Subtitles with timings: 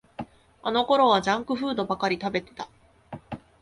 [0.63, 2.67] あのころはジャンクフードばかり食べてた